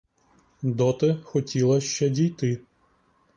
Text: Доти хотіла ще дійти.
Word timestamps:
Доти 0.63 1.17
хотіла 1.23 1.81
ще 1.81 2.09
дійти. 2.09 2.61